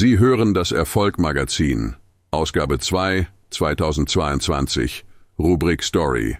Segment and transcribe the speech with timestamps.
[0.00, 1.96] Sie hören das Erfolg-Magazin,
[2.30, 5.04] Ausgabe 2, 2022,
[5.40, 6.38] Rubrik Story.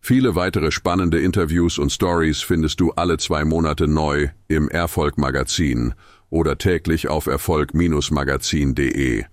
[0.00, 5.94] Viele weitere spannende Interviews und Stories findest du alle zwei Monate neu im Erfolg-Magazin
[6.30, 9.24] oder täglich auf Erfolg-magazin.de.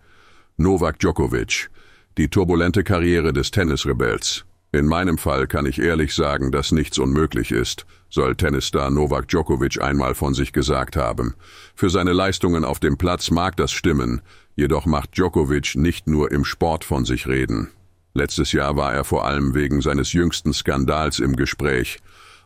[0.58, 1.70] Novak Djokovic,
[2.18, 4.44] die turbulente Karriere des Tennisrebells.
[4.76, 9.82] In meinem Fall kann ich ehrlich sagen, dass nichts unmöglich ist, soll Tennisstar Novak Djokovic
[9.82, 11.34] einmal von sich gesagt haben.
[11.76, 14.22] Für seine Leistungen auf dem Platz mag das stimmen,
[14.58, 17.70] jedoch macht Djokovic nicht nur im Sport von sich reden.
[18.14, 22.00] Letztes Jahr war er vor allem wegen seines jüngsten Skandals im Gespräch.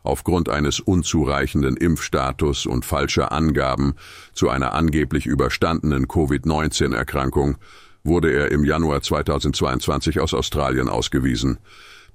[0.04, 3.96] Aufgrund eines unzureichenden Impfstatus und falscher Angaben
[4.34, 7.58] zu einer angeblich überstandenen Covid-19-Erkrankung
[8.04, 11.58] wurde er im Januar 2022 aus Australien ausgewiesen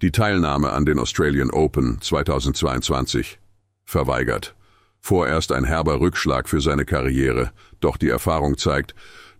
[0.02, 3.38] die Teilnahme an den Australian Open 2022
[3.84, 4.54] verweigert.
[5.00, 8.94] Vorerst ein herber Rückschlag für seine Karriere, doch die Erfahrung zeigt,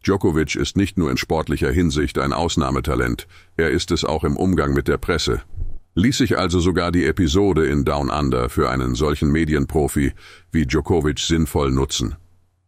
[0.05, 4.75] Djokovic ist nicht nur in sportlicher Hinsicht ein Ausnahmetalent, er ist es auch im Umgang
[4.75, 5.41] mit der Presse.
[5.95, 10.13] Ließ sich also sogar die Episode in Down Under für einen solchen Medienprofi
[10.51, 12.17] wie Djokovic sinnvoll nutzen.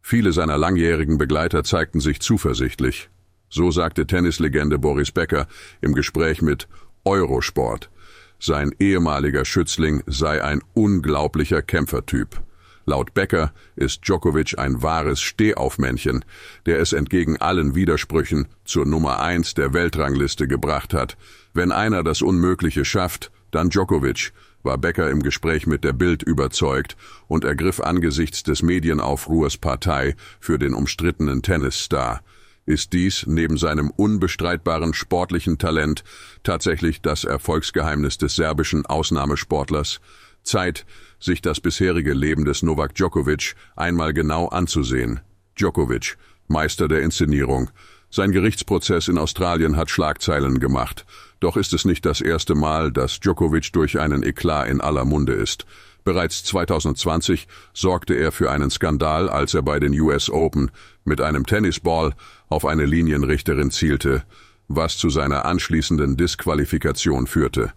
[0.01, 3.09] Viele seiner langjährigen Begleiter zeigten sich zuversichtlich.
[3.49, 5.47] So sagte Tennislegende Boris Becker
[5.81, 6.67] im Gespräch mit
[7.07, 7.89] Eurosport.
[8.37, 12.41] Sein ehemaliger Schützling sei ein unglaublicher Kämpfertyp.
[12.85, 16.25] Laut Becker ist Djokovic ein wahres Stehaufmännchen,
[16.65, 21.15] der es entgegen allen Widersprüchen zur Nummer eins der Weltrangliste gebracht hat.
[21.53, 26.97] Wenn einer das Unmögliche schafft, dann Djokovic, war Becker im Gespräch mit der Bild überzeugt
[27.29, 32.21] und ergriff angesichts des Medienaufruhrs Partei für den umstrittenen Tennisstar
[32.67, 36.03] ist dies neben seinem unbestreitbaren sportlichen Talent
[36.43, 39.99] tatsächlich das Erfolgsgeheimnis des serbischen Ausnahmesportlers.
[40.43, 40.85] Zeit,
[41.19, 45.21] sich das bisherige Leben des Novak Djokovic einmal genau anzusehen.
[45.57, 47.69] Djokovic, Meister der Inszenierung.
[48.09, 51.05] Sein Gerichtsprozess in Australien hat Schlagzeilen gemacht.
[51.39, 55.33] Doch ist es nicht das erste Mal, dass Djokovic durch einen Eklat in aller Munde
[55.33, 55.65] ist.
[56.07, 60.71] Bereits 2020 sorgte er für einen Skandal, als er bei den US Open
[61.03, 62.13] mit einem Tennisball
[62.47, 64.23] auf eine Linienrichterin zielte,
[64.69, 67.73] was zu seiner anschließenden Disqualifikation führte.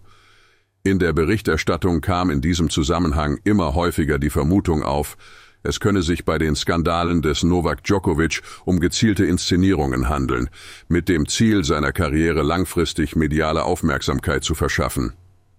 [0.81, 5.17] In der Berichterstattung kam in diesem Zusammenhang immer häufiger die Vermutung auf,
[5.61, 10.49] es könne sich bei den Skandalen des Novak Djokovic um gezielte Inszenierungen handeln,
[10.87, 15.11] mit dem Ziel seiner Karriere langfristig mediale Aufmerksamkeit zu verschaffen.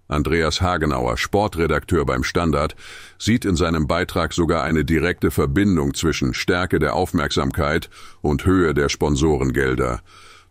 [0.07, 2.75] Andreas Hagenauer, Sportredakteur beim Standard,
[3.17, 7.89] sieht in seinem Beitrag sogar eine direkte Verbindung zwischen Stärke der Aufmerksamkeit
[8.21, 10.01] und Höhe der Sponsorengelder.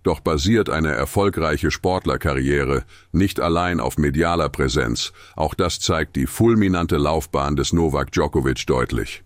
[0.03, 6.97] Doch basiert eine erfolgreiche Sportlerkarriere nicht allein auf medialer Präsenz, auch das zeigt die fulminante
[6.97, 9.23] Laufbahn des Novak Djokovic deutlich.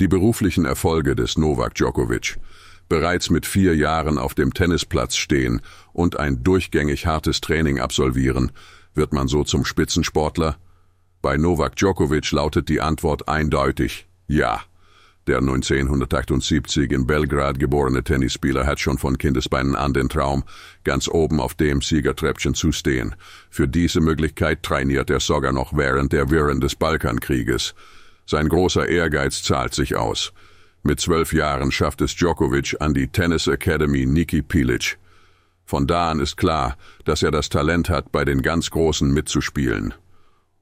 [0.00, 2.38] Die beruflichen Erfolge des Novak Djokovic
[2.90, 5.62] bereits mit vier Jahren auf dem Tennisplatz stehen
[5.94, 8.52] und ein durchgängig hartes Training absolvieren,
[8.92, 10.58] wird man so zum Spitzensportler?
[11.22, 14.60] Bei Novak Djokovic lautet die Antwort eindeutig Ja.
[15.26, 20.42] Der 1978 in Belgrad geborene Tennisspieler hat schon von Kindesbeinen an den Traum,
[20.82, 23.14] ganz oben auf dem Siegertreppchen zu stehen.
[23.50, 27.74] Für diese Möglichkeit trainiert er sogar noch während der Wirren des Balkankrieges.
[28.26, 30.32] Sein großer Ehrgeiz zahlt sich aus.
[30.82, 34.98] Mit zwölf Jahren schafft es Djokovic an die Tennis Academy Niki Pilic.
[35.66, 39.94] Von da an ist klar, dass er das Talent hat, bei den ganz Großen mitzuspielen.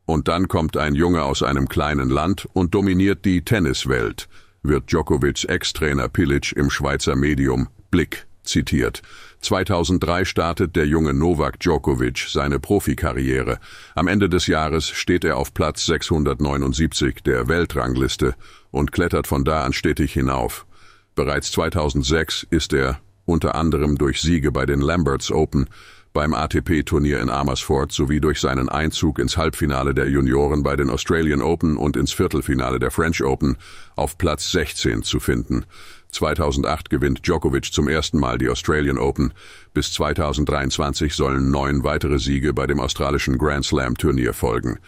[0.07, 4.29] Und dann kommt ein Junge aus einem kleinen Land und dominiert die Tenniswelt,
[4.63, 9.03] wird Djokovics Ex-Trainer Pilic im Schweizer Medium Blick zitiert.
[9.41, 13.59] 2003 startet der junge Novak Djokovic seine Profikarriere.
[13.95, 18.35] Am Ende des Jahres steht er auf Platz 679 der Weltrangliste
[18.71, 20.67] und klettert von da an stetig hinauf.
[21.15, 25.69] Bereits 2006 ist er, unter anderem durch Siege bei den Lamberts Open,
[26.13, 31.43] beim ATP-Turnier in Amersfoort sowie durch seinen Einzug ins Halbfinale der Junioren bei den Australian
[31.43, 33.57] Open und ins Viertelfinale der French Open
[33.95, 35.65] auf Platz 16 zu finden.
[36.11, 39.33] 2008 gewinnt Djokovic zum ersten Mal die Australian Open.
[39.75, 44.79] Bis 2023 sollen neun weitere Siege bei dem australischen Grand Slam Turnier folgen.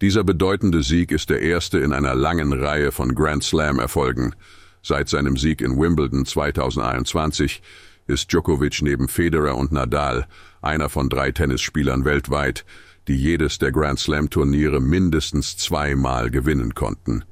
[0.00, 4.34] Dieser bedeutende Sieg ist der erste in einer langen Reihe von Grand Slam Erfolgen.
[4.82, 7.62] Seit seinem Sieg in Wimbledon 2021
[8.06, 10.26] ist Djokovic neben Federer und Nadal
[10.60, 12.64] einer von drei Tennisspielern weltweit,
[13.08, 17.24] die jedes der Grand Slam Turniere mindestens zweimal gewinnen konnten.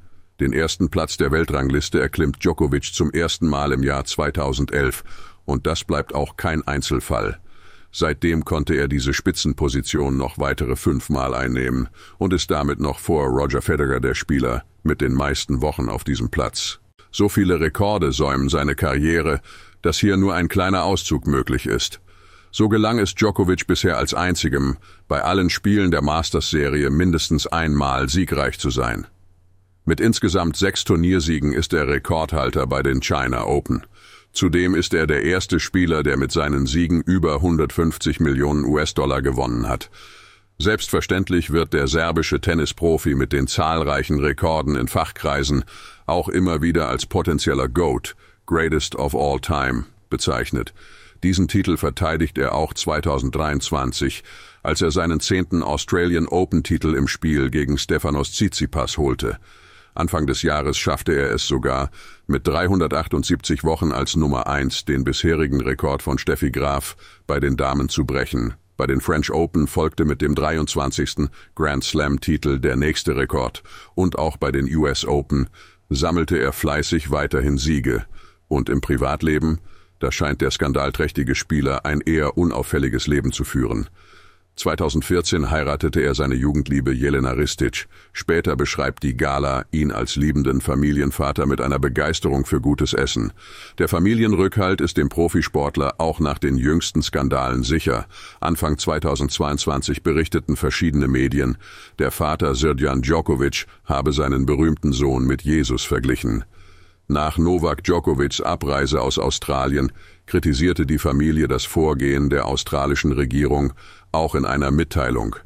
[0.42, 5.04] Den ersten Platz der Weltrangliste erklimmt Djokovic zum ersten Mal im Jahr 2011
[5.44, 7.38] und das bleibt auch kein Einzelfall.
[7.92, 13.62] Seitdem konnte er diese Spitzenposition noch weitere fünfmal einnehmen und ist damit noch vor Roger
[13.62, 16.80] Federer der Spieler mit den meisten Wochen auf diesem Platz.
[17.12, 19.42] So viele Rekorde säumen seine Karriere,
[19.80, 22.00] dass hier nur ein kleiner Auszug möglich ist.
[22.50, 28.58] So gelang es Djokovic bisher als einzigem, bei allen Spielen der Masters-Serie mindestens einmal siegreich
[28.58, 29.06] zu sein.
[29.84, 33.84] Mit insgesamt sechs Turniersiegen ist er Rekordhalter bei den China Open.
[34.32, 39.69] Zudem ist er der erste Spieler, der mit seinen Siegen über 150 Millionen US-Dollar gewonnen
[39.69, 39.90] hat.
[40.58, 45.64] Selbstverständlich wird der serbische Tennisprofi mit den zahlreichen Rekorden in Fachkreisen
[46.06, 48.14] auch immer wieder als potenzieller GOAT,
[48.46, 50.73] Greatest of All Time, bezeichnet.
[51.25, 54.23] Diesen Titel verteidigt er auch 2023,
[54.62, 59.38] als er seinen zehnten Australian Open-Titel im Spiel gegen Stefanos Tsitsipas holte.
[59.94, 61.90] Anfang des Jahres schaffte er es sogar,
[62.26, 66.96] mit 378 Wochen als Nummer eins den bisherigen Rekord von Steffi Graf
[67.26, 68.54] bei den Damen zu brechen.
[68.76, 71.28] Bei den French Open folgte mit dem 23.
[71.54, 73.62] Grand Slam-Titel der nächste Rekord
[73.94, 75.48] und auch bei den US Open
[75.90, 78.04] sammelte er fleißig weiterhin Siege.
[78.48, 79.60] Und im Privatleben,
[79.98, 83.88] da scheint der skandalträchtige Spieler ein eher unauffälliges Leben zu führen.
[84.56, 87.87] 2014 heiratete er seine Jugendliebe Jelena Ristic.
[88.12, 93.32] Später beschreibt die Gala ihn als liebenden Familienvater mit einer Begeisterung für gutes Essen.
[93.78, 98.06] Der Familienrückhalt ist dem Profisportler auch nach den jüngsten Skandalen sicher.
[98.40, 101.56] Anfang 2022 berichteten verschiedene Medien,
[101.98, 106.44] der Vater Srdjan Djokovic habe seinen berühmten Sohn mit Jesus verglichen.
[107.12, 109.92] Nach Novak Djokovics Abreise aus Australien
[110.24, 113.74] kritisierte die Familie das Vorgehen der australischen Regierung
[114.12, 115.36] auch in einer Mitteilung.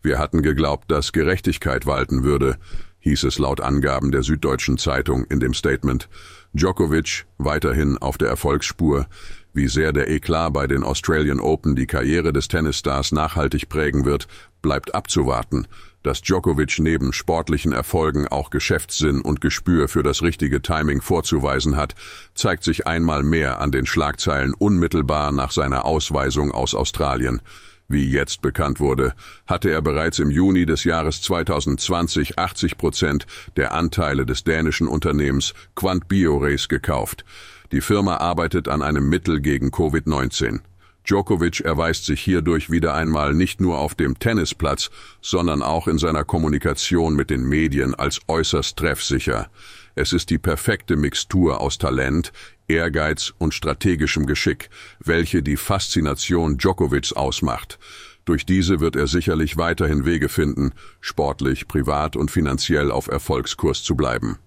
[0.00, 2.56] Wir hatten geglaubt, dass Gerechtigkeit walten würde,
[3.00, 6.08] hieß es laut Angaben der Süddeutschen Zeitung in dem Statement.
[6.52, 9.08] Djokovic weiterhin auf der Erfolgsspur.
[9.54, 14.28] Wie sehr der Eklat bei den Australian Open die Karriere des Tennisstars nachhaltig prägen wird,
[14.62, 15.66] bleibt abzuwarten.
[16.04, 21.94] Dass Djokovic neben sportlichen Erfolgen auch Geschäftssinn und Gespür für das richtige Timing vorzuweisen hat,
[22.34, 27.40] zeigt sich einmal mehr an den Schlagzeilen unmittelbar nach seiner Ausweisung aus Australien.
[27.88, 29.14] Wie jetzt bekannt wurde,
[29.46, 35.54] hatte er bereits im Juni des Jahres 2020 80 Prozent der Anteile des dänischen Unternehmens
[35.74, 37.24] Quant Biorace gekauft.
[37.72, 40.60] Die Firma arbeitet an einem Mittel gegen Covid-19.
[41.06, 44.90] Djokovic erweist sich hierdurch wieder einmal nicht nur auf dem Tennisplatz,
[45.20, 49.50] sondern auch in seiner Kommunikation mit den Medien als äußerst treffsicher.
[49.94, 52.32] Es ist die perfekte Mixtur aus Talent,
[52.66, 57.78] Ehrgeiz und strategischem Geschick, welche die Faszination Djokovics ausmacht.
[58.24, 63.94] Durch diese wird er sicherlich weiterhin Wege finden, sportlich, privat und finanziell auf Erfolgskurs zu
[63.94, 64.38] bleiben.